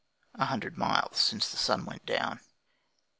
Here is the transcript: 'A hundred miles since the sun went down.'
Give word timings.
'A 0.33 0.45
hundred 0.45 0.79
miles 0.79 1.17
since 1.17 1.51
the 1.51 1.57
sun 1.57 1.85
went 1.85 2.03
down.' 2.07 2.39